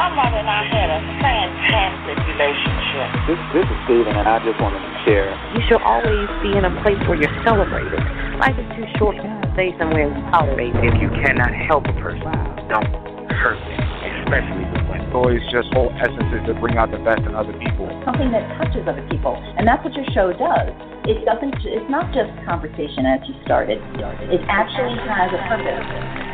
[0.00, 3.08] My mother and I had a fantastic relationship.
[3.28, 5.28] This, this is Steven, and I just wanted to share.
[5.52, 8.00] You should always be in a place where you're celebrated.
[8.40, 10.72] Life is too short to stay somewhere and tolerate.
[10.80, 12.32] If you cannot help a person,
[12.72, 12.88] don't
[13.28, 13.80] hurt them,
[14.24, 15.12] especially with women.
[15.12, 17.84] Always just whole essence is to bring out the best in other people.
[18.08, 20.72] Something that touches other people, and that's what your show does.
[21.04, 21.60] It doesn't.
[21.60, 23.84] It's not just conversation as you started.
[24.32, 26.29] It actually has a purpose.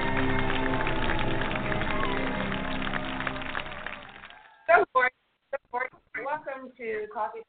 [7.16, 7.40] Coffee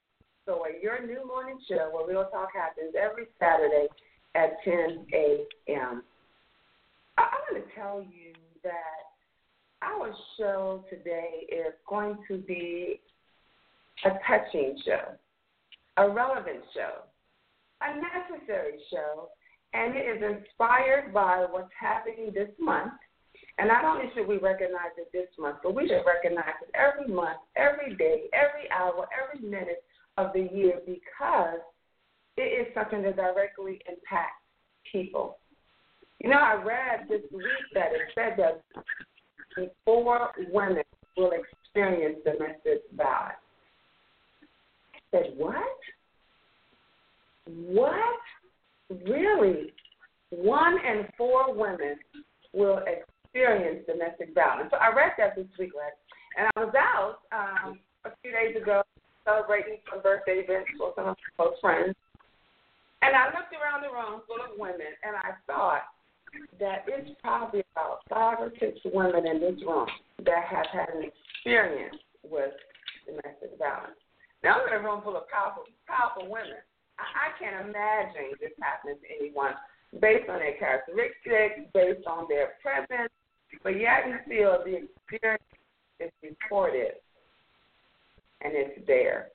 [0.46, 3.88] Soy, your new morning show where real talk happens every Saturday
[4.34, 6.04] at 10 a.m.
[7.18, 8.32] I, I want to tell you
[8.64, 9.12] that
[9.82, 13.02] our show today is going to be
[14.06, 15.02] a touching show,
[15.98, 17.04] a relevant show,
[17.82, 19.28] a necessary show,
[19.74, 22.94] and it is inspired by what's happening this month
[23.58, 27.12] and not only should we recognize it this month, but we should recognize it every
[27.14, 29.84] month, every day, every hour, every minute
[30.18, 31.60] of the year because
[32.38, 34.44] it is something that directly impacts
[34.92, 35.38] people.
[36.20, 38.64] You know, I read this week that it said that
[39.86, 40.84] four women
[41.16, 43.38] will experience domestic violence.
[44.94, 45.64] I said, what?
[47.48, 48.20] What?
[49.08, 49.74] Really?
[50.30, 51.98] One in four women
[52.54, 54.72] will experience experience domestic violence.
[54.72, 55.92] So I read that this week, right?
[56.40, 58.84] And I was out um, a few days ago
[59.28, 61.96] celebrating some birthday events for some of my close friends.
[63.04, 65.86] And I looked around the room full of women, and I thought
[66.60, 69.88] that it's probably about five or six women in this room
[70.26, 72.56] that have had an experience with
[73.06, 74.00] domestic violence.
[74.44, 76.62] Now, I'm in a room full of powerful, powerful women.
[76.98, 79.54] I, I can't imagine this happening to anyone
[80.02, 83.14] based on their characteristics, based on their presence,
[83.64, 85.44] but yet still, the experience
[86.00, 87.00] is reported
[88.42, 89.30] and it's there.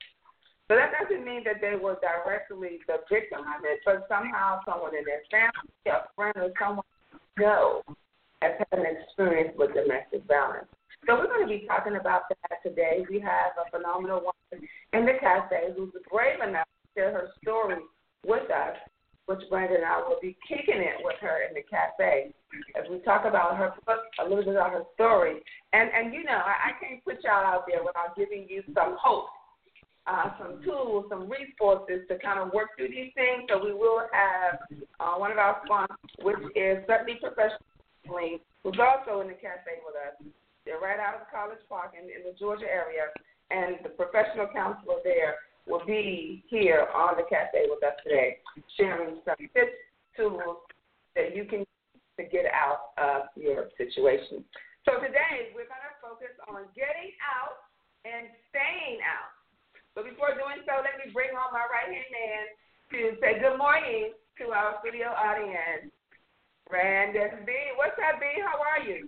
[0.69, 4.95] So that doesn't mean that they were directly the victim of it, but somehow someone
[4.95, 7.83] in their family, a friend, or someone they know
[8.41, 10.71] has had an experience with domestic violence.
[11.05, 13.03] So we're going to be talking about that today.
[13.09, 17.83] We have a phenomenal woman in the cafe who's brave enough to share her story
[18.25, 18.77] with us
[19.25, 22.33] which Brandon and I will be kicking it with her in the cafe
[22.75, 25.39] as we talk about her book, a little bit about her story.
[25.71, 28.97] And and you know, I, I can't put y'all out there without giving you some
[28.99, 29.27] hope,
[30.07, 33.47] uh, some tools, some resources to kind of work through these things.
[33.47, 34.59] So we will have
[34.99, 37.63] uh, one of our sponsors, which is Certainly Professional,
[38.63, 40.19] who's also in the cafe with us.
[40.65, 43.11] They're right out of College Park in, in the Georgia area,
[43.51, 45.35] and the professional counselor there
[45.67, 48.37] will be here on the cafe with us today,
[48.77, 49.77] sharing some tips,
[50.15, 50.57] tools
[51.15, 51.65] that you can
[52.17, 54.45] to get out of your situation.
[54.85, 57.65] So today we're going to focus on getting out
[58.05, 59.33] and staying out.
[59.95, 62.43] But before doing so, let me bring on my right hand man
[62.93, 65.89] to say good morning to our studio audience.
[66.69, 67.53] Brandon B.
[67.77, 68.25] What's up, B?
[68.41, 69.07] How are you?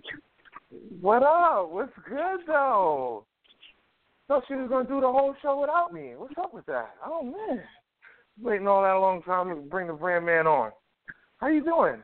[1.00, 1.70] What up?
[1.70, 3.24] What's good though?
[4.28, 6.14] Thought she was gonna do the whole show without me.
[6.16, 6.94] What's up with that?
[7.04, 7.62] Oh man,
[8.40, 10.72] waiting all that long time to bring the brand man on.
[11.38, 12.02] How you doing?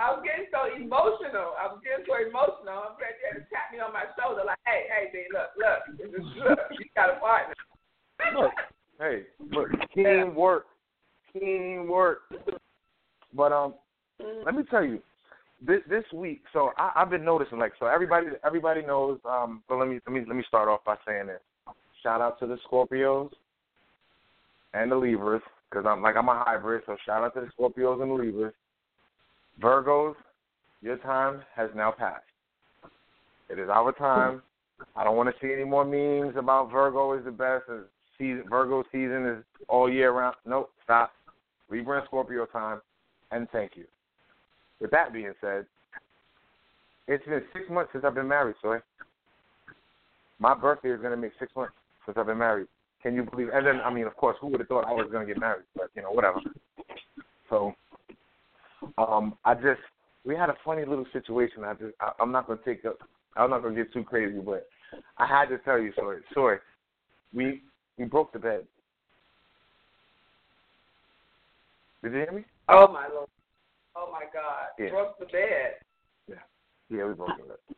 [0.00, 1.52] I was getting so emotional.
[1.60, 2.88] I was getting so emotional.
[2.88, 5.80] I'm ready to tap me on my shoulder, like, "Hey, hey, B, look, look,
[6.48, 7.54] look, you got a partner."
[8.34, 8.52] look,
[8.98, 10.66] hey, look, teamwork,
[11.32, 12.22] teamwork.
[13.34, 13.74] But um,
[14.44, 15.02] let me tell you,
[15.64, 19.18] this this week, so I, I've been noticing like so everybody everybody knows.
[19.24, 21.40] Um, but let me let me let me start off by saying this.
[22.02, 23.30] Shout out to the Scorpios
[24.72, 26.82] and the Libras because I'm like I'm a hybrid.
[26.86, 28.54] So shout out to the Scorpios and the Libras.
[29.60, 30.14] Virgos,
[30.80, 32.24] your time has now passed.
[33.50, 34.42] It is our time.
[34.96, 37.64] I don't want to see any more memes about Virgo is the best.
[38.16, 40.36] Season, Virgo season is all year round.
[40.46, 41.12] Nope, stop.
[41.70, 42.80] Libra and Scorpio time,
[43.30, 43.84] and thank you.
[44.80, 45.66] With that being said,
[47.06, 48.80] it's been six months since I've been married, so
[50.38, 51.74] my birthday is to make six months
[52.06, 52.66] since I've been married.
[53.02, 53.48] Can you believe?
[53.52, 55.64] And then, I mean, of course, who would have thought I was to get married?
[55.74, 56.40] But you know, whatever.
[57.48, 57.74] So,
[58.98, 59.80] um, I just
[60.24, 61.64] we had a funny little situation.
[61.64, 62.98] I just I, I'm not gonna take up.
[63.36, 64.66] I'm not gonna get too crazy, but
[65.18, 66.58] I had to tell you, sorry, sorry.
[67.32, 67.62] We
[67.96, 68.66] we broke the bed.
[72.02, 72.44] Did you hear me?
[72.68, 73.29] Oh my lord.
[73.96, 74.68] Oh my God.
[74.78, 74.90] Yeah.
[74.90, 75.74] Broke the bed.
[76.28, 76.36] Yeah,
[76.88, 77.76] Yeah, we broke the bed.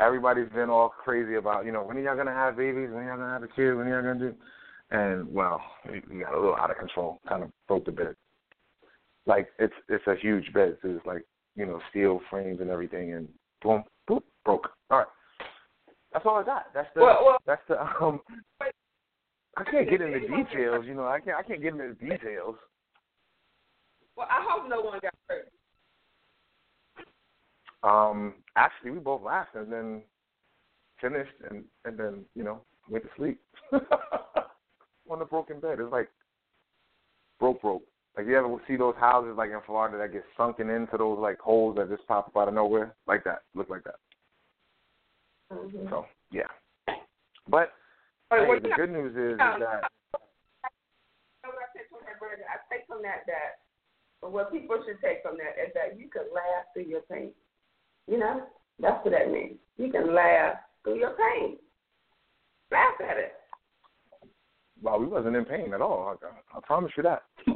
[0.00, 2.90] Everybody's been all crazy about, you know, when are y'all gonna have babies?
[2.90, 3.74] When are y'all gonna have a kid?
[3.74, 4.34] When are y'all gonna do?
[4.90, 5.60] And well,
[5.90, 7.18] we, got a little out of control.
[7.28, 8.14] Kind of broke the bed.
[9.26, 10.76] Like it's it's a huge bed.
[10.82, 11.24] So it's like
[11.56, 13.28] you know steel frames and everything, and
[13.62, 14.68] boom, boop, broke.
[14.90, 15.06] All right,
[16.12, 16.66] that's all I got.
[16.74, 18.20] That's the Well, well, that's the um.
[19.56, 20.84] I can't get into details.
[20.86, 22.56] You know, I can't I can't get into the details.
[24.16, 25.50] Well, I hope no one got hurt.
[27.82, 30.02] Um, actually, we both laughed and then
[31.00, 33.40] finished and and then you know went to sleep
[33.72, 35.78] on the broken bed.
[35.80, 36.08] It's like
[37.38, 37.82] broke, broke.
[38.16, 41.38] Like you ever see those houses like in Florida that get sunken into those like
[41.38, 43.96] holes that just pop up out of nowhere, like that, look like that.
[45.52, 45.88] Mm-hmm.
[45.90, 46.48] So yeah,
[47.48, 47.72] but
[48.30, 49.82] hey, what the good news is, is that
[51.44, 52.46] I take from that, Brandon?
[52.48, 53.26] I take from that
[54.24, 57.30] that what people should take from that is that you can laugh through your pain.
[58.06, 58.42] You know,
[58.80, 59.58] that's what that means.
[59.76, 61.58] You can laugh through your pain.
[62.72, 63.32] Laugh at it.
[64.82, 66.16] well, we wasn't in pain at all.
[66.22, 67.22] I, I promise you that.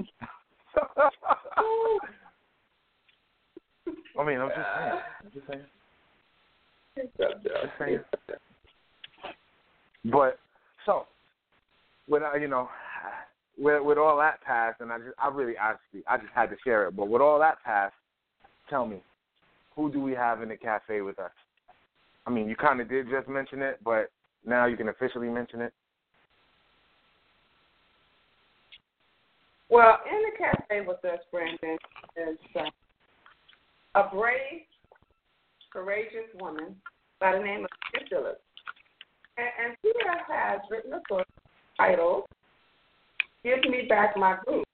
[4.18, 5.00] I mean, I'm just saying.
[5.24, 5.64] I'm just saying.
[6.96, 8.00] Just saying.
[10.10, 10.38] But
[10.86, 11.06] so,
[12.08, 12.68] with uh, you know,
[13.58, 16.56] with with all that passed, and I just I really actually I just had to
[16.64, 16.96] share it.
[16.96, 17.94] But with all that passed,
[18.70, 18.98] tell me,
[19.74, 21.32] who do we have in the cafe with us?
[22.26, 24.10] I mean, you kind of did just mention it, but
[24.46, 25.72] now you can officially mention it.
[29.70, 31.76] Well, in the cafe with us, Brandon,
[32.16, 34.62] is uh, a brave,
[35.72, 36.74] courageous woman
[37.20, 37.70] by the name of
[38.08, 38.40] Phillips.
[39.36, 41.26] And, and Pia has written a book
[41.76, 42.24] titled
[43.44, 44.64] Give Me Back My Boobs.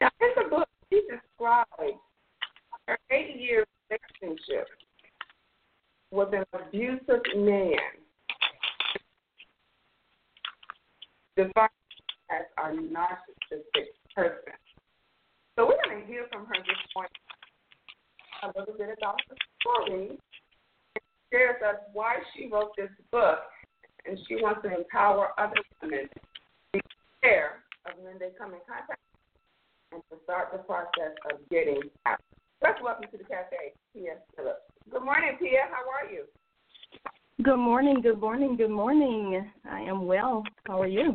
[0.00, 1.98] Now, in the book, she describes
[2.88, 4.68] her eight year relationship
[6.10, 7.78] with an abusive man.
[11.36, 11.70] Defined
[12.30, 14.52] as a narcissistic person.
[15.56, 17.12] So we're going to hear from her this morning
[18.42, 20.18] a little bit about the story.
[21.30, 23.38] Shares us why she wrote this book,
[24.06, 26.20] and she wants to empower other women to
[26.72, 26.80] be
[27.22, 28.98] aware of when they come in contact
[29.92, 32.18] and to start the process of getting out.
[32.60, 34.62] Let's welcome to the cafe, Pia Phillips.
[34.90, 35.68] Good morning, Pia.
[35.70, 36.24] How are you?
[37.42, 39.48] Good morning, good morning, good morning.
[39.70, 40.42] I am well.
[40.66, 41.14] How are you?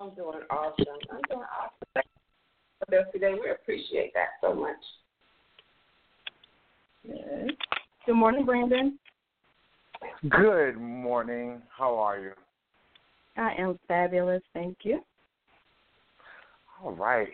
[0.00, 0.84] I'm doing awesome.
[1.10, 1.88] I'm doing awesome.
[1.94, 3.34] Thank you for this today.
[3.34, 4.76] We appreciate that so much.
[7.04, 7.50] Yes.
[8.06, 8.98] Good morning, Brandon.
[10.30, 11.60] Good morning.
[11.76, 12.32] How are you?
[13.36, 15.00] I am fabulous, thank you.
[16.82, 17.28] All right.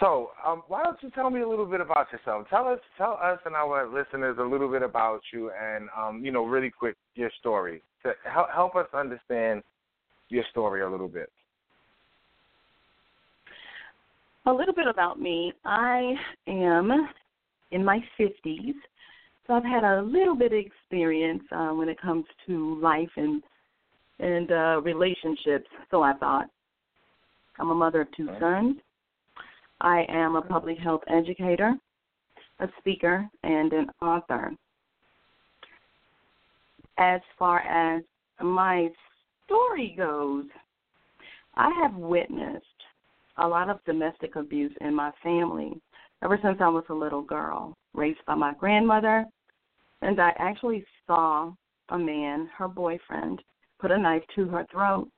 [0.00, 2.46] So, um, why don't you tell me a little bit about yourself?
[2.48, 6.32] Tell us, tell us, and our listeners a little bit about you, and um, you
[6.32, 9.62] know, really quick, your story to help help us understand
[10.30, 11.30] your story a little bit.
[14.46, 15.52] A little bit about me.
[15.66, 16.14] I
[16.46, 17.08] am
[17.72, 18.72] in my 50s,
[19.46, 23.42] so I've had a little bit of experience uh, when it comes to life and
[24.20, 25.68] and uh, relationships.
[25.90, 26.46] So I thought.
[27.58, 28.76] I'm a mother of two sons.
[29.80, 31.74] I am a public health educator,
[32.58, 34.52] a speaker, and an author.
[36.98, 38.02] As far as
[38.42, 38.88] my
[39.44, 40.44] story goes,
[41.56, 42.64] I have witnessed
[43.38, 45.80] a lot of domestic abuse in my family
[46.22, 49.24] ever since I was a little girl, raised by my grandmother.
[50.02, 51.52] And I actually saw
[51.88, 53.42] a man, her boyfriend,
[53.80, 55.08] put a knife to her throat.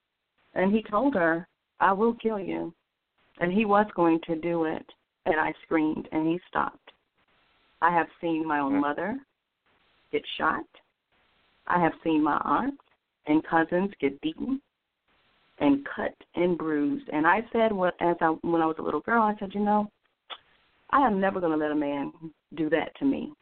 [0.55, 1.47] And he told her,
[1.81, 2.73] I will kill you.
[3.41, 4.85] And he was going to do it.
[5.27, 6.93] And I screamed, and he stopped.
[7.81, 8.81] I have seen my own mm-hmm.
[8.81, 9.17] mother
[10.13, 10.65] get shot.
[11.67, 12.83] I have seen my aunts
[13.27, 14.61] and cousins get beaten
[15.59, 17.09] and cut and bruised.
[17.13, 19.61] And I said, what as I when I was a little girl, I said, you
[19.61, 19.89] know,
[20.91, 22.13] I am never going to let a man
[22.57, 23.33] do that to me.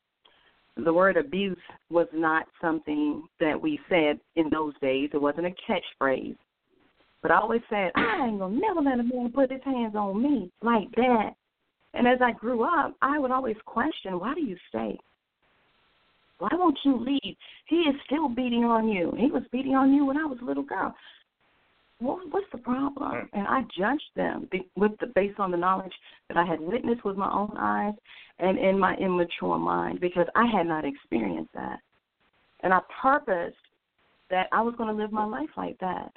[0.84, 1.58] The word abuse
[1.90, 5.10] was not something that we said in those days.
[5.12, 6.36] It wasn't a catchphrase.
[7.22, 10.22] But I always said, I ain't gonna never let a man put his hands on
[10.22, 11.32] me like that.
[11.92, 14.98] And as I grew up, I would always question, why do you stay?
[16.38, 17.36] Why won't you leave?
[17.66, 19.12] He is still beating on you.
[19.18, 20.94] He was beating on you when I was a little girl.
[22.00, 23.28] What, what's the problem?
[23.32, 25.92] And I judged them with the, based on the knowledge
[26.28, 27.94] that I had witnessed with my own eyes
[28.38, 31.78] and in my immature mind because I had not experienced that.
[32.62, 33.56] And I purposed
[34.30, 36.12] that I was going to live my life like that.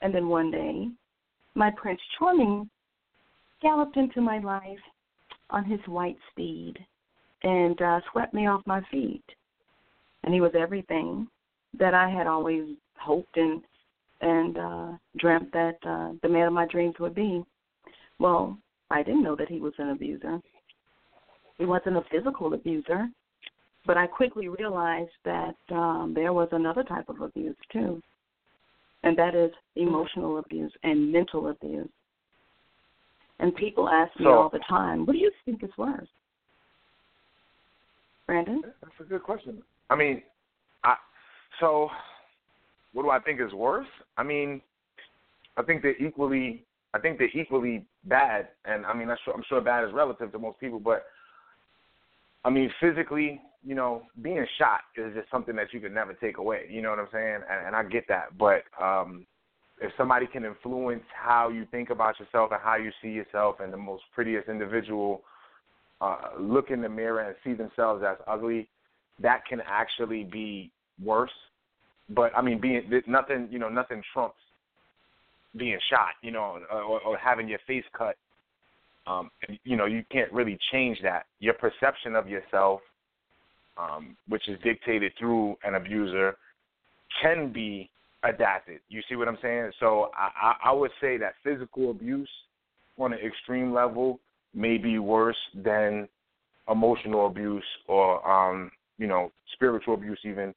[0.00, 0.88] And then one day,
[1.54, 2.68] my Prince Charming
[3.60, 4.78] galloped into my life
[5.50, 6.74] on his white steed
[7.44, 9.24] and uh, swept me off my feet.
[10.24, 11.28] And he was everything
[11.78, 12.64] that I had always
[12.98, 13.62] hoped and
[14.22, 14.88] and uh,
[15.18, 17.44] dreamt that uh, the man of my dreams would be.
[18.18, 18.56] Well,
[18.90, 20.40] I didn't know that he was an abuser.
[21.58, 23.08] He wasn't a physical abuser,
[23.84, 28.00] but I quickly realized that um, there was another type of abuse too,
[29.02, 31.90] and that is emotional abuse and mental abuse.
[33.40, 36.08] And people ask me So- all the time, "What do you think is worse?"
[38.26, 38.62] Brandon?
[38.80, 39.62] That's a good question.
[39.90, 40.22] I mean,
[40.84, 40.96] I
[41.58, 41.90] so
[42.92, 43.86] what do I think is worse?
[44.16, 44.60] I mean,
[45.56, 46.64] I think they're equally.
[46.94, 50.30] I think they're equally bad, and I mean, I'm sure, I'm sure bad is relative
[50.32, 51.04] to most people, but
[52.44, 56.36] I mean, physically, you know, being shot is just something that you could never take
[56.36, 56.66] away.
[56.68, 57.38] You know what I'm saying?
[57.50, 59.24] And, and I get that, but um,
[59.80, 63.72] if somebody can influence how you think about yourself and how you see yourself, and
[63.72, 65.22] the most prettiest individual
[66.02, 68.68] uh, look in the mirror and see themselves as ugly,
[69.20, 70.70] that can actually be
[71.02, 71.30] worse.
[72.08, 74.36] But I mean, being nothing, you know, nothing trumps
[75.56, 78.16] being shot, you know, or, or having your face cut.
[79.06, 79.30] Um,
[79.64, 81.26] you know, you can't really change that.
[81.40, 82.80] Your perception of yourself,
[83.76, 86.36] um, which is dictated through an abuser,
[87.20, 87.90] can be
[88.22, 88.78] adapted.
[88.88, 89.72] You see what I'm saying?
[89.80, 92.30] So I, I, I would say that physical abuse
[92.98, 94.20] on an extreme level
[94.54, 96.08] may be worse than
[96.70, 100.54] emotional abuse or um, you know spiritual abuse even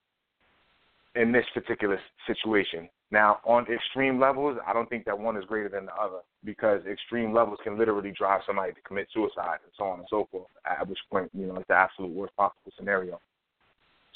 [1.15, 2.89] in this particular situation.
[3.11, 6.81] Now, on extreme levels, I don't think that one is greater than the other because
[6.85, 10.47] extreme levels can literally drive somebody to commit suicide and so on and so forth.
[10.65, 13.19] At which point, you know, it's the absolute worst possible scenario.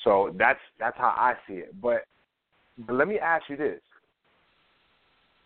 [0.04, 1.80] So that's that's how I see it.
[1.82, 2.06] But
[2.88, 3.82] but let me ask you this: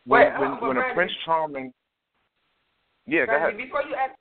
[0.06, 1.74] when Wait, when, uh, when a Prince Charming,
[3.06, 3.58] yeah, go Randy, ahead.
[3.58, 4.14] Before you ask,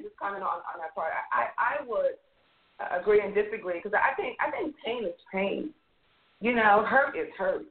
[0.00, 1.12] just comment on, on that part.
[1.32, 2.16] I I would
[2.80, 5.70] uh, agree and disagree because I think I think pain is pain.
[6.40, 7.66] You know, hurt is hurt.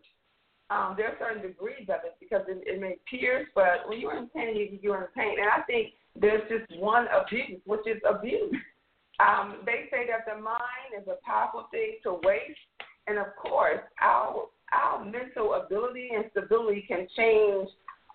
[0.70, 4.18] Um, there are certain degrees of it because it, it may pierce, but when you're
[4.18, 5.40] in pain, you, you're in pain.
[5.40, 8.56] And I think there's just one abuse, which is abuse.
[9.20, 12.60] Um, they say that the mind is a powerful thing to waste,
[13.08, 17.68] and of course, our our mental ability and stability can change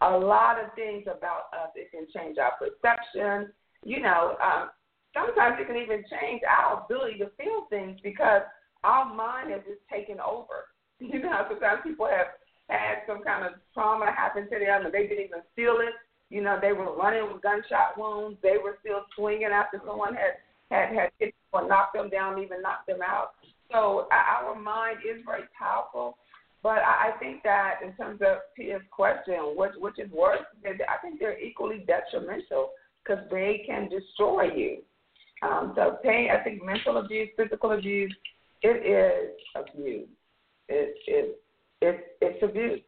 [0.03, 1.71] a lot of things about us.
[1.75, 3.53] It can change our perception.
[3.85, 4.71] You know, um,
[5.13, 8.43] sometimes it can even change our ability to feel things because
[8.85, 10.69] our mind has just taken over.
[11.01, 12.39] You know, sometimes people have
[12.71, 15.93] had some kind of trauma happen to them and they didn't even feel it.
[16.31, 18.39] You know, they were running with gunshot wounds.
[18.43, 20.39] They were still swinging after someone had
[20.71, 23.33] had had hit or knocked them down, even knocked them out.
[23.71, 26.17] So our mind is very powerful.
[26.63, 31.21] But I think that in terms of Pia's question, which which is worse, I think
[31.21, 32.71] they're equally detrimental
[33.05, 34.79] because they can destroy you.
[35.43, 38.15] Um, so pain, I think mental abuse, physical abuse,
[38.65, 40.09] it is abuse.
[40.69, 41.41] It it
[41.83, 42.81] it it's abuse.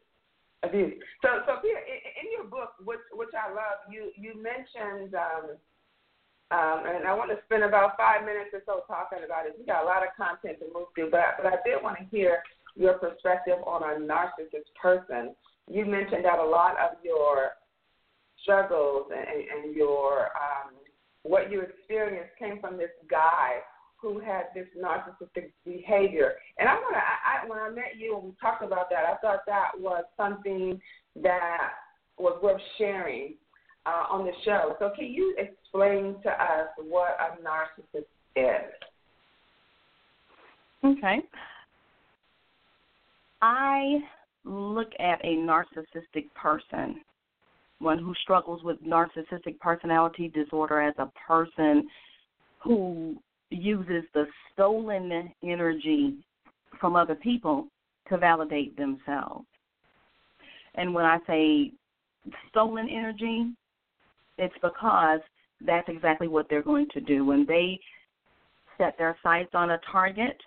[0.63, 0.97] Abuse.
[1.21, 5.13] So so Pia, in, in your book, which which I love, you you mentioned.
[5.13, 5.55] Um,
[6.49, 9.55] um, and I want to spend about five minutes or so talking about it.
[9.59, 12.05] We got a lot of content to move through, but but I did want to
[12.09, 12.41] hear
[12.75, 15.35] your perspective on a narcissist person.
[15.69, 17.51] You mentioned that a lot of your
[18.41, 20.73] struggles and, and your um,
[21.23, 23.59] what you experienced came from this guy
[23.99, 26.33] who had this narcissistic behavior.
[26.59, 29.05] And I want to, I, I, when I met you and we talked about that,
[29.05, 30.79] I thought that was something
[31.21, 31.71] that
[32.17, 33.33] was worth sharing
[33.85, 34.75] uh, on the show.
[34.79, 38.73] So can you explain to us what a narcissist is?
[40.83, 41.21] Okay.
[43.41, 43.99] I
[44.43, 47.01] look at a narcissistic person,
[47.79, 51.87] one who struggles with narcissistic personality disorder, as a person
[52.63, 53.17] who
[53.49, 56.15] uses the stolen energy
[56.79, 57.67] from other people
[58.09, 59.45] to validate themselves.
[60.75, 61.71] And when I say
[62.49, 63.51] stolen energy,
[64.37, 65.19] it's because
[65.65, 67.25] that's exactly what they're going to do.
[67.25, 67.79] When they
[68.77, 70.37] set their sights on a target,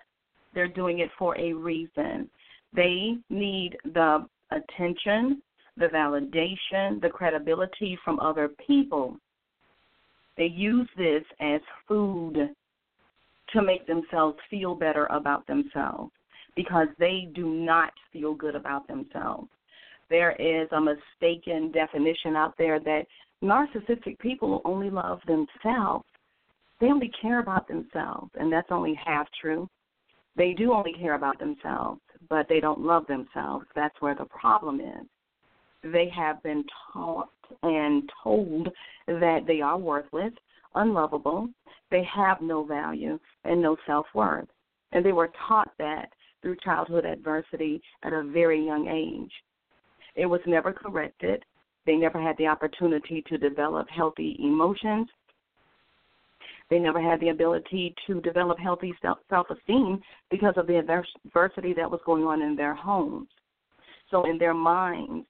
[0.54, 2.28] they're doing it for a reason.
[2.72, 5.42] They need the attention,
[5.76, 9.16] the validation, the credibility from other people.
[10.36, 12.50] They use this as food
[13.52, 16.12] to make themselves feel better about themselves
[16.56, 19.48] because they do not feel good about themselves.
[20.08, 23.06] there is a mistaken definition out there that
[23.42, 26.04] narcissistic people only love themselves.
[26.80, 29.68] They only care about themselves, and that's only half true.
[30.36, 33.66] They do only care about themselves, but they don't love themselves.
[33.74, 35.06] That's where the problem is.
[35.82, 37.30] They have been taught
[37.62, 38.68] and told
[39.06, 40.32] that they are worthless,
[40.74, 41.48] unlovable,
[41.90, 44.48] they have no value, and no self worth.
[44.92, 46.10] And they were taught that
[46.42, 49.32] through childhood adversity at a very young age.
[50.14, 51.44] It was never corrected.
[51.86, 55.08] They never had the opportunity to develop healthy emotions.
[56.68, 60.00] They never had the ability to develop healthy self esteem
[60.30, 63.28] because of the adversity that was going on in their homes.
[64.10, 65.26] So, in their minds,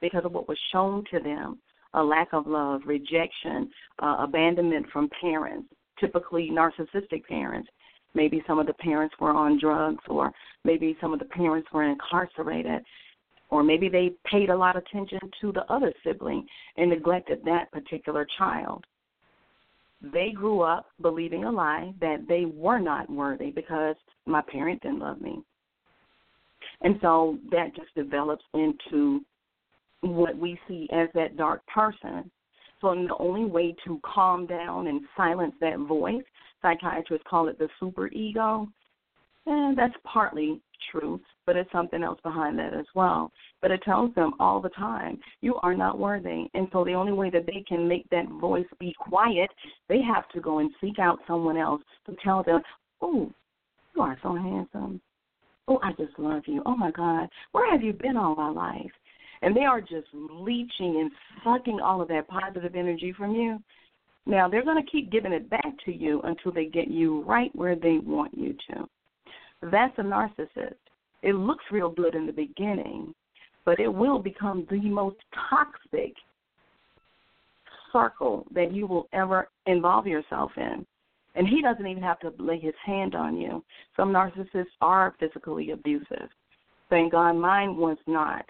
[0.00, 1.58] because of what was shown to them
[1.94, 5.68] a lack of love, rejection, uh, abandonment from parents,
[5.98, 7.68] typically narcissistic parents.
[8.14, 10.32] Maybe some of the parents were on drugs, or
[10.64, 12.82] maybe some of the parents were incarcerated,
[13.50, 17.70] or maybe they paid a lot of attention to the other sibling and neglected that
[17.72, 18.84] particular child.
[20.00, 25.00] They grew up believing a lie that they were not worthy because my parent didn't
[25.00, 25.42] love me.
[26.82, 29.20] And so that just develops into
[30.00, 32.30] what we see as that dark person.
[32.80, 36.22] So the only way to calm down and silence that voice,
[36.62, 38.68] psychiatrists call it the super ego,
[39.46, 40.60] and that's partly
[40.92, 43.32] true, but it's something else behind that as well.
[43.60, 46.46] But it tells them all the time, you are not worthy.
[46.54, 49.50] And so the only way that they can make that voice be quiet,
[49.88, 52.60] they have to go and seek out someone else to tell them,
[53.00, 53.30] oh,
[53.96, 55.00] you are so handsome.
[55.66, 56.62] Oh, I just love you.
[56.64, 58.92] Oh my God, where have you been all my life?
[59.42, 61.10] And they are just leeching and
[61.44, 63.58] sucking all of that positive energy from you.
[64.26, 67.54] Now, they're going to keep giving it back to you until they get you right
[67.54, 68.88] where they want you to.
[69.62, 70.74] That's a narcissist.
[71.22, 73.14] It looks real good in the beginning,
[73.64, 75.16] but it will become the most
[75.48, 76.14] toxic
[77.92, 80.86] circle that you will ever involve yourself in.
[81.34, 83.64] And he doesn't even have to lay his hand on you.
[83.96, 86.28] Some narcissists are physically abusive.
[86.90, 88.44] Thank God mine was not.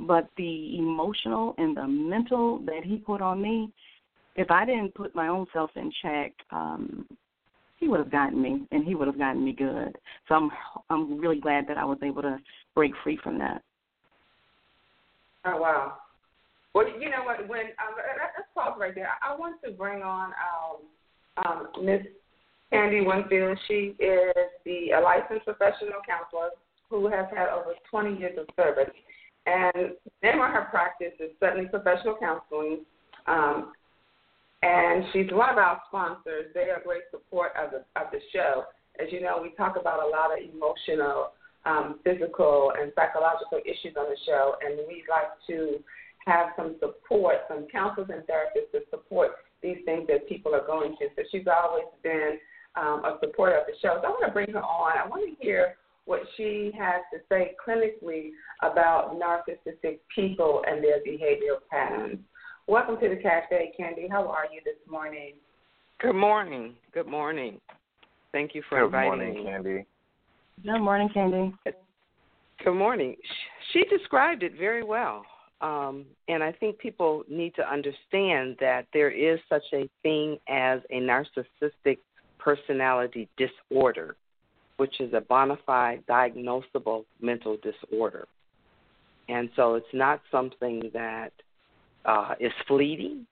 [0.00, 3.72] But the emotional and the mental that he put on me,
[4.36, 7.06] if I didn't put my own self in check, um,
[7.78, 9.96] he would have gotten me, and he would have gotten me good.
[10.28, 10.50] So I'm
[10.90, 12.38] I'm really glad that I was able to
[12.74, 13.62] break free from that.
[15.44, 15.98] Oh wow.
[16.74, 17.46] Well, you know what?
[17.46, 19.10] When um, let's pause right there.
[19.22, 20.32] I want to bring on
[21.38, 22.02] um, um, Miss
[22.72, 23.58] Candy Winfield.
[23.68, 26.50] She is the a licensed professional counselor
[26.90, 28.90] who has had over 20 years of service
[29.46, 32.80] and the name her practice is Suddenly Professional Counseling.
[33.26, 33.72] Um,
[34.62, 36.46] and she's one of our sponsors.
[36.54, 38.64] They are great support of the of the show.
[38.98, 41.32] As you know, we talk about a lot of emotional,
[41.66, 45.82] um, physical, and psychological issues on the show, and we'd like to
[46.24, 50.96] have some support, some counselors and therapists to support these things that people are going
[50.96, 51.08] through.
[51.16, 52.38] So she's always been
[52.76, 53.98] um, a supporter of the show.
[54.00, 54.92] So I want to bring her on.
[54.96, 55.76] I want to hear
[56.06, 58.30] what she has to say clinically
[58.62, 62.18] about narcissistic people and their behavioral patterns.
[62.66, 64.08] Welcome to the cafe, Candy.
[64.10, 65.34] How are you this morning?
[66.00, 66.74] Good morning.
[66.92, 67.60] Good morning.
[68.32, 69.44] Thank you for Good inviting morning, me.
[69.44, 69.86] Candy.
[70.62, 71.54] Good morning, Candy.
[72.62, 73.16] Good morning.
[73.72, 75.24] She described it very well.
[75.60, 80.80] Um, and I think people need to understand that there is such a thing as
[80.90, 81.98] a narcissistic
[82.38, 84.16] personality disorder
[84.76, 88.26] which is a bona fide diagnosable mental disorder.
[89.28, 91.32] And so it's not something that
[92.04, 93.26] uh, is fleeting.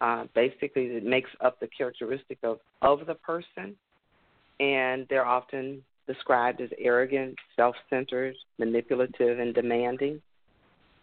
[0.00, 3.74] Uh, basically, it makes up the characteristic of, of the person,
[4.60, 10.20] and they're often described as arrogant, self centered, manipulative, and demanding.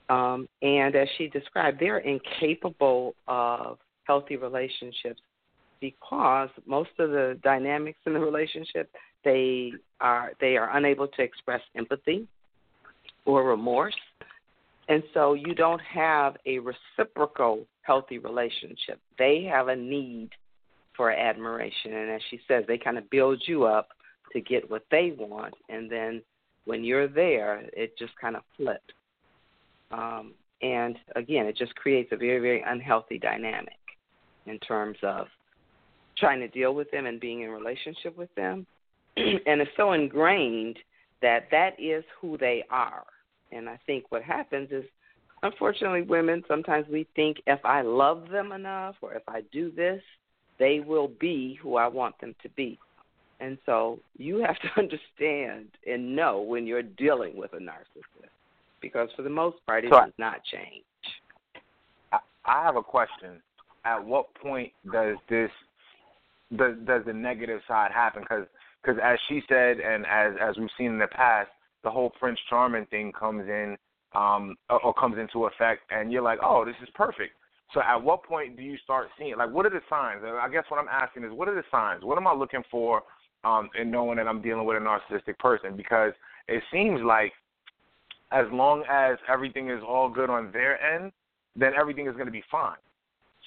[0.10, 5.22] Um, and as she described, they're incapable of healthy relationships
[5.84, 8.90] because most of the dynamics in the relationship
[9.26, 12.26] they are they are unable to express empathy
[13.26, 13.96] or remorse.
[14.88, 19.00] And so you don't have a reciprocal healthy relationship.
[19.20, 20.30] They have a need
[20.96, 21.94] for admiration.
[21.94, 23.90] And as she says, they kind of build you up
[24.32, 25.54] to get what they want.
[25.70, 26.22] And then
[26.66, 28.94] when you're there, it just kind of flips.
[29.92, 33.80] Um, and again, it just creates a very, very unhealthy dynamic
[34.48, 35.28] in terms of
[36.18, 38.66] trying to deal with them and being in relationship with them
[39.18, 40.78] and it's so ingrained
[41.22, 43.04] that that is who they are.
[43.52, 44.84] And I think what happens is,
[45.44, 50.02] unfortunately, women sometimes we think if I love them enough or if I do this,
[50.60, 52.80] they will be who I want them to be.
[53.40, 58.30] And so you have to understand and know when you're dealing with a narcissist
[58.82, 60.84] because for the most part it So- does not change.
[62.12, 63.42] I, I have a question.
[63.86, 65.52] At what point does this
[66.58, 68.24] does does the negative side happen?
[68.24, 68.46] Because
[68.82, 71.50] because as she said, and as as we've seen in the past,
[71.84, 73.78] the whole Prince Charming thing comes in
[74.14, 77.34] um or, or comes into effect, and you're like, oh, this is perfect.
[77.74, 80.22] So at what point do you start seeing like what are the signs?
[80.24, 82.04] I guess what I'm asking is what are the signs?
[82.04, 83.04] What am I looking for
[83.44, 85.76] um in knowing that I'm dealing with a narcissistic person?
[85.76, 86.14] Because
[86.48, 87.34] it seems like
[88.32, 91.12] as long as everything is all good on their end,
[91.56, 92.78] then everything is going to be fine.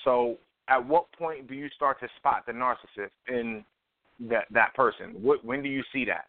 [0.04, 0.36] So,
[0.68, 3.64] at what point do you start to spot the narcissist in
[4.28, 5.10] that that person?
[5.20, 6.26] What, when do you see that?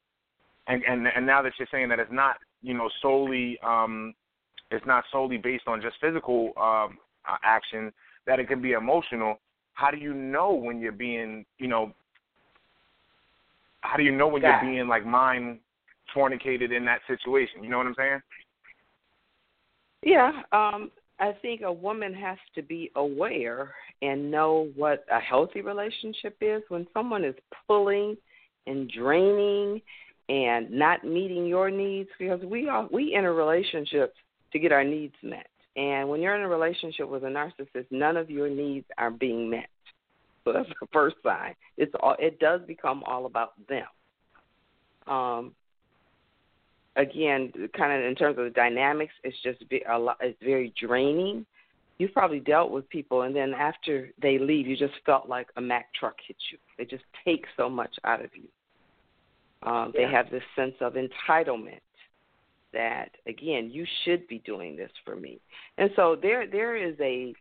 [0.67, 4.13] And and and now that you're saying that it's not you know solely um,
[4.71, 6.97] it's not solely based on just physical um,
[7.27, 7.91] uh, action,
[8.25, 9.39] that it can be emotional.
[9.73, 11.93] How do you know when you're being you know?
[13.81, 14.61] How do you know when Yeah.
[14.61, 15.59] you're being like mind
[16.13, 17.63] fornicated in that situation?
[17.63, 18.21] You know what I'm saying?
[20.03, 25.61] Yeah, um, I think a woman has to be aware and know what a healthy
[25.61, 26.61] relationship is.
[26.69, 27.35] When someone is
[27.67, 28.17] pulling
[28.67, 29.81] and draining
[30.29, 34.13] and not meeting your needs, because we are we enter relationships
[34.51, 35.47] to get our needs met.
[35.75, 39.49] And when you're in a relationship with a narcissist, none of your needs are being
[39.49, 39.69] met.
[40.43, 41.55] So that's the first sign.
[41.77, 43.87] It's all it does become all about them.
[45.07, 45.53] Um,
[46.97, 50.17] again, kind of in terms of the dynamics, it's just a lot.
[50.19, 51.45] It's very draining.
[51.99, 55.61] You've probably dealt with people, and then after they leave, you just felt like a
[55.61, 56.57] Mack truck hit you.
[56.77, 58.49] They just take so much out of you.
[59.63, 60.11] Um, They Yeah.
[60.11, 61.79] have this sense of entitlement
[62.73, 65.39] that, again, you should be doing this for me,
[65.77, 67.33] and so there there is a,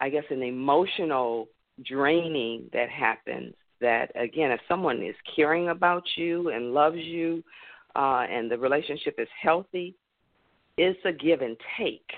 [0.00, 1.48] I guess, an emotional
[1.82, 3.54] draining that happens.
[3.80, 7.44] That again, if someone is caring about you and loves you,
[7.96, 9.94] uh, and the relationship is healthy,
[10.76, 12.10] it's a give and take.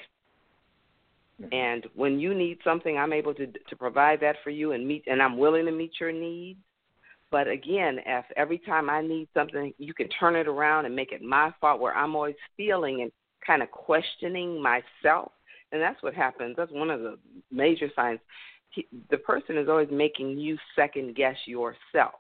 [1.53, 5.05] And when you need something, I'm able to to provide that for you and meet,
[5.07, 6.59] and I'm willing to meet your needs.
[7.31, 11.13] But again, if every time I need something, you can turn it around and make
[11.13, 13.13] it my fault, where I'm always feeling and
[13.47, 15.33] kind of questioning myself,
[15.73, 16.55] and that's what happens.
[16.57, 17.19] That's one of the
[17.51, 18.21] major signs.
[18.71, 22.15] He, the person is always making you second guess yourself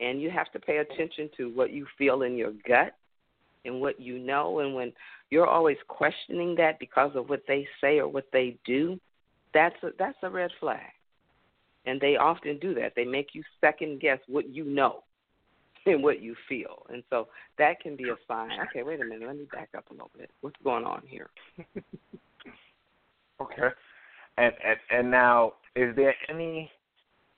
[0.00, 2.94] and you have to pay attention to what you feel in your gut
[3.64, 4.60] and what you know.
[4.60, 4.92] And when
[5.30, 8.98] you're always questioning that because of what they say or what they do
[9.54, 10.80] that's a that's a red flag.
[11.86, 12.94] And they often do that.
[12.96, 15.04] They make you second guess what you know
[15.86, 16.86] and what you feel.
[16.88, 17.28] And so
[17.58, 18.50] that can be a sign.
[18.68, 19.26] Okay wait a minute.
[19.26, 20.30] Let me back up a little bit.
[20.40, 21.30] What's going on here?
[23.40, 23.68] Okay.
[24.38, 26.70] And and and now, is there any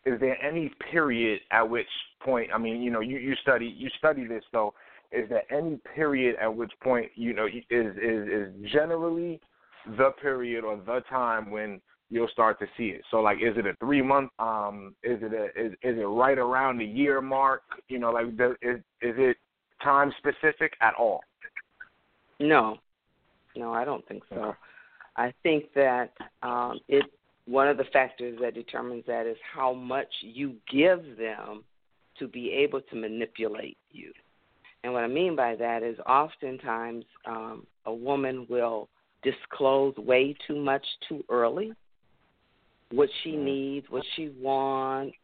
[0.06, 1.88] is there any period at which
[2.20, 2.50] point?
[2.54, 4.72] I mean, you know, you you study you study this though.
[5.12, 9.40] Is there any period at which point you know is is is generally
[9.98, 13.02] the period or the time when you'll start to see it?
[13.10, 14.30] So like, is it a three month?
[14.38, 17.62] Um, is it a is is it right around the year mark?
[17.88, 19.36] You know, like does, is is it
[19.82, 21.20] time specific at all?
[22.38, 22.78] No,
[23.56, 24.54] no, I don't think so.
[25.16, 26.10] I think that
[26.42, 27.04] um, it
[27.46, 31.64] one of the factors that determines that is how much you give them
[32.18, 34.12] to be able to manipulate you.
[34.82, 38.88] And what I mean by that is oftentimes um, a woman will
[39.22, 41.72] disclose way too much too early
[42.92, 45.16] what she needs, what she wants,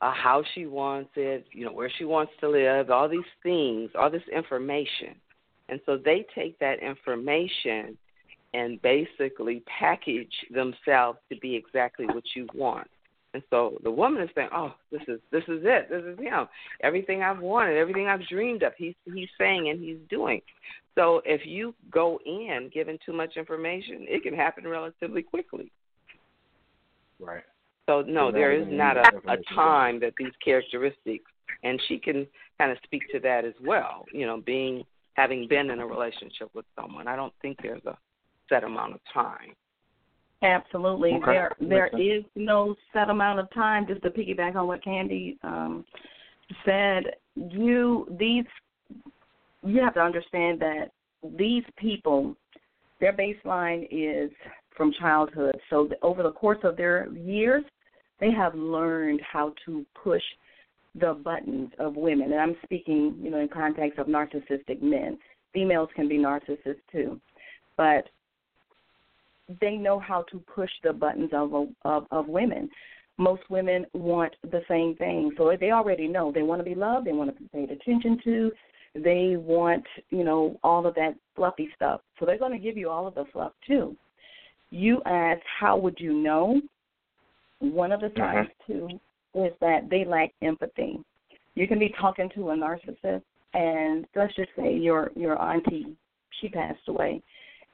[0.00, 3.90] uh, how she wants it, you know, where she wants to live, all these things,
[3.98, 5.14] all this information.
[5.68, 7.96] And so they take that information
[8.54, 12.88] and basically package themselves to be exactly what you want.
[13.34, 15.90] And so the woman is saying, "Oh, this is this is it.
[15.90, 16.48] This is him.
[16.82, 20.40] Everything I've wanted, everything I've dreamed of, he's he's saying and he's doing."
[20.94, 25.70] So if you go in giving too much information, it can happen relatively quickly.
[27.20, 27.44] Right.
[27.88, 31.30] So no, there is not a, a time that these characteristics,
[31.62, 32.26] and she can
[32.58, 34.06] kind of speak to that as well.
[34.12, 34.82] You know, being
[35.12, 37.98] having been in a relationship with someone, I don't think there's a
[38.48, 39.54] set amount of time.
[40.42, 41.12] Absolutely.
[41.14, 41.24] Okay.
[41.24, 43.86] There there Makes is no set amount of time.
[43.86, 45.84] Just to piggyback on what Candy um,
[46.64, 47.04] said,
[47.34, 48.44] you these
[49.62, 50.90] you have to understand that
[51.36, 52.36] these people,
[53.00, 54.30] their baseline is
[54.76, 55.56] from childhood.
[55.70, 57.64] So th- over the course of their years,
[58.20, 60.22] they have learned how to push
[60.94, 62.32] the buttons of women.
[62.32, 65.18] And I'm speaking, you know, in context of narcissistic men.
[65.52, 67.18] Females can be narcissists too,
[67.76, 68.08] but
[69.60, 71.52] they know how to push the buttons of
[71.84, 72.68] of, of women.
[73.18, 77.06] Most women want the same thing, so they already know they want to be loved,
[77.06, 78.52] they want to be paid attention to,
[78.94, 82.02] they want, you know, all of that fluffy stuff.
[82.18, 83.96] So they're going to give you all of the fluff too.
[84.70, 86.60] You ask, how would you know?
[87.60, 88.20] One of the mm-hmm.
[88.20, 88.88] signs too
[89.34, 90.98] is that they lack empathy.
[91.54, 93.22] You can be talking to a narcissist,
[93.54, 95.96] and let's just say your your auntie,
[96.40, 97.22] she passed away,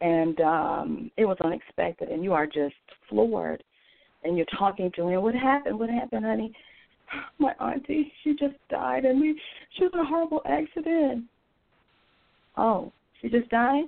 [0.03, 2.75] and um it was unexpected, and you are just
[3.09, 3.63] floored,
[4.25, 5.23] and you're talking to him.
[5.23, 5.79] What happened?
[5.79, 6.53] What happened, honey?
[7.39, 9.41] My auntie, she just died, and we
[9.77, 11.25] she was in a horrible accident.
[12.57, 13.85] Oh, she just died.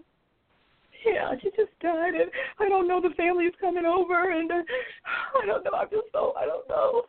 [1.05, 3.01] Yeah, she just died, and I don't know.
[3.01, 4.63] The family's coming over, and uh,
[5.43, 5.71] I don't know.
[5.77, 7.03] I'm just so I don't know.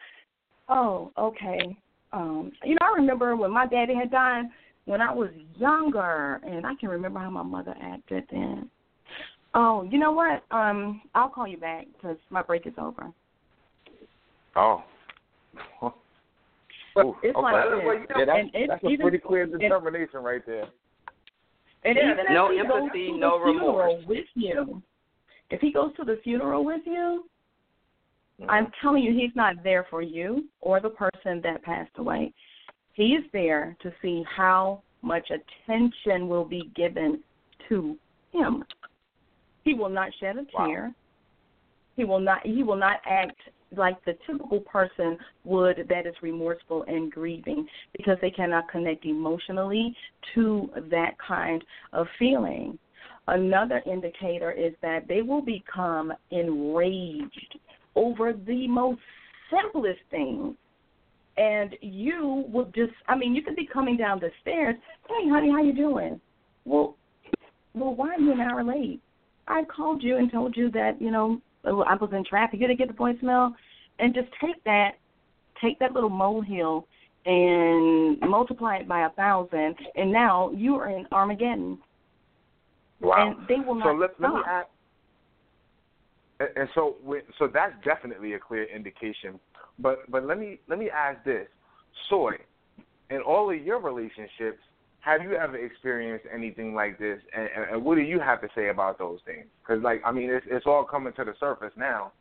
[0.67, 1.77] Oh, okay.
[2.11, 4.45] Um, you know, I remember when my daddy had died
[4.85, 8.69] when I was younger, and I can remember how my mother acted then.
[9.55, 10.43] Oh, you know what?
[10.51, 13.11] Um, I'll call you back because my break is over.
[14.55, 14.83] Oh.
[16.95, 17.43] Well, it's okay.
[17.43, 17.81] like this.
[17.85, 20.63] Well, you know, yeah, that's, and it, that's a even, pretty clear determination right there.
[21.83, 24.05] And Yeah, even no if he empathy, goes to no the funeral remorse.
[24.07, 24.81] with you,
[25.49, 27.25] if he goes to the funeral with you,
[28.39, 28.49] Mm-hmm.
[28.49, 32.33] I'm telling you, he's not there for you or the person that passed away.
[32.93, 37.21] He is there to see how much attention will be given
[37.69, 37.97] to
[38.31, 38.63] him.
[39.65, 40.67] He will not shed a Wow.
[40.67, 40.95] tear.
[41.97, 42.45] He will not.
[42.45, 43.37] He will not act
[43.75, 49.95] like the typical person would that is remorseful and grieving because they cannot connect emotionally
[50.35, 52.77] to that kind of feeling.
[53.27, 57.57] Another indicator is that they will become enraged
[57.95, 59.01] over the most
[59.49, 60.55] simplest things.
[61.37, 64.75] And you will just I mean, you could be coming down the stairs,
[65.07, 66.21] Hey honey, how you doing?
[66.65, 66.97] Well
[67.73, 69.01] well why are you an hour late?
[69.47, 72.59] I called you and told you that, you know, I was in traffic.
[72.59, 73.53] You didn't get the voicemail
[73.99, 74.91] and just take that
[75.61, 76.85] take that little molehill
[77.25, 81.79] and multiply it by a thousand and now you are in Armageddon.
[83.01, 83.35] Wow.
[83.37, 84.47] And they will so not let, let me stop.
[84.47, 84.67] ask.
[86.39, 86.95] And, and so,
[87.39, 89.39] so that's definitely a clear indication.
[89.79, 91.47] But but let me let me ask this,
[92.09, 92.33] Soy,
[93.09, 94.59] in all of your relationships,
[95.05, 97.19] have you ever experienced anything like this?
[97.37, 99.45] And, and, and what do you have to say about those things?
[99.61, 102.11] Because like I mean, it's it's all coming to the surface now,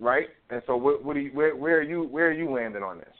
[0.00, 0.26] right?
[0.50, 2.98] And so, what, what do you, where where are you where are you landing on
[2.98, 3.14] this?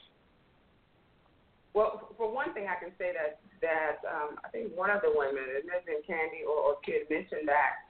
[1.73, 5.13] Well, for one thing, I can say that that um, I think one of the
[5.15, 7.87] women, it may been Candy or, or Kid, mentioned that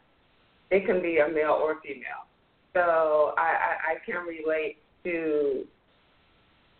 [0.69, 2.30] it can be a male or female.
[2.73, 5.65] So I, I, I can relate to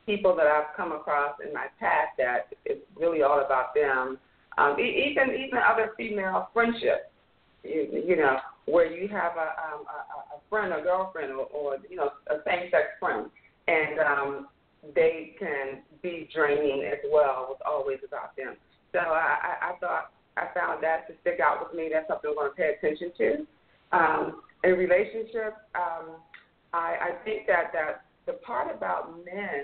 [0.06, 4.20] people that I've come across in my past that it's really all about them.
[4.58, 7.10] Um, even even other female friendships,
[7.64, 11.78] you, you know, where you have a, um, a, a friend or girlfriend or, or
[11.90, 13.28] you know a same sex friend,
[13.68, 14.48] and um,
[14.96, 17.50] they can be draining as well.
[17.52, 18.56] It's always about them.
[18.94, 21.90] So I, I, I thought I found that to stick out with me.
[21.92, 23.48] That's something I'm going to pay attention to.
[23.98, 26.18] Um, in relationships, um,
[26.74, 29.64] I, I think that that the part about men,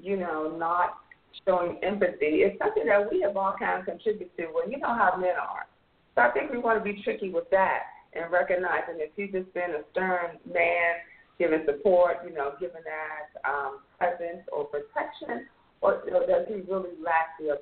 [0.00, 0.98] you know, not
[1.44, 4.46] showing empathy is something that we have all kind of contributed to.
[4.54, 5.66] Well, you know how men are.
[6.14, 7.82] So I think we want to be tricky with that
[8.14, 11.04] and recognizing if he's just been a stern man,
[11.38, 15.46] giving support, you know, giving that um, presence or protection,
[15.82, 17.58] or, or does he really lack the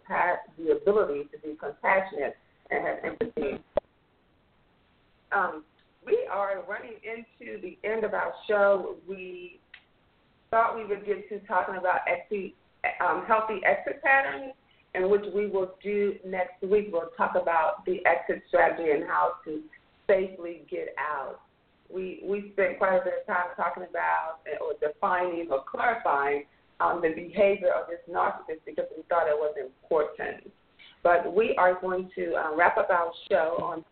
[0.59, 2.37] the ability to be compassionate
[2.71, 3.63] and have empathy?
[5.33, 5.65] Um,
[6.07, 8.97] we are running into the end of our show.
[9.09, 9.59] We
[10.51, 12.53] thought we would get to talking about exit,
[13.05, 14.53] um, healthy exit patterns,
[14.95, 16.89] and which we will do next week.
[16.93, 19.61] We'll talk about the exit strategy and how to
[20.07, 21.41] safely get out.
[21.93, 26.45] We we spent quite a bit of time talking about or defining or clarifying
[26.81, 30.51] um, the behavior of this narcissist because we thought it was important.
[31.03, 33.85] But we are going to uh, wrap up our show on.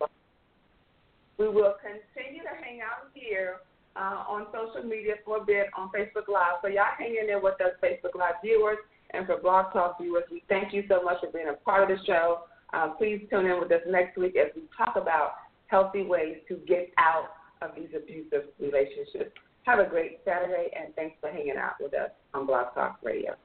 [1.37, 3.57] We will continue to hang out here
[3.95, 6.61] uh, on social media for a bit on Facebook Live.
[6.61, 8.77] So y'all hang in there with us, Facebook Live viewers,
[9.11, 10.23] and for Blog Talk viewers.
[10.31, 12.41] We thank you so much for being a part of the show.
[12.73, 15.33] Uh, please tune in with us next week as we talk about
[15.67, 17.29] healthy ways to get out
[17.61, 19.31] of these abusive relationships.
[19.63, 23.35] Have a great Saturday, and thanks for hanging out with us on Blog Talk Radio.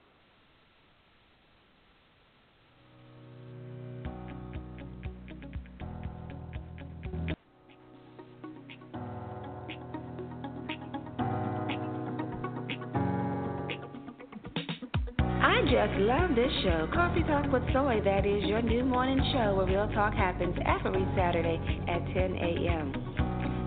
[15.68, 18.00] Just love this show, Coffee Talk with Soy.
[18.00, 22.88] That is your new morning show where real talk happens every Saturday at 10 a.m.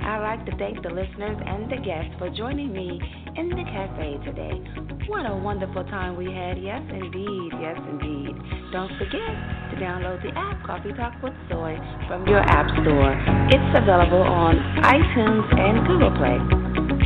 [0.01, 2.97] I'd like to thank the listeners and the guests for joining me
[3.37, 4.57] in the cafe today.
[5.13, 6.57] What a wonderful time we had.
[6.57, 7.53] Yes, indeed.
[7.61, 8.33] Yes, indeed.
[8.73, 9.29] Don't forget
[9.69, 11.77] to download the app Coffee Talk with Soy
[12.09, 13.13] from your app store.
[13.53, 14.57] It's available on
[14.89, 16.41] iTunes and Google Play.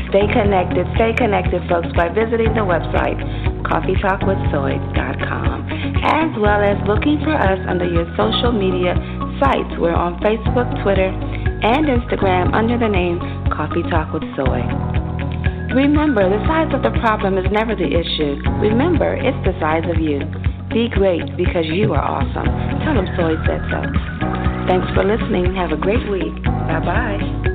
[0.08, 3.20] Stay connected, stay connected, folks, by visiting the website
[3.66, 5.58] coffeetalkwithsoy.com,
[6.06, 8.96] as well as looking for us under your social media
[9.42, 9.74] sites.
[9.78, 14.62] We're on Facebook, Twitter, and Instagram under the name Coffee Talk with Soy.
[15.74, 18.40] Remember, the size of the problem is never the issue.
[18.62, 20.22] Remember, it's the size of you.
[20.70, 22.48] Be great because you are awesome.
[22.86, 23.82] Tell them Soy said so.
[24.68, 25.54] Thanks for listening.
[25.56, 26.34] Have a great week.
[26.44, 27.55] Bye bye.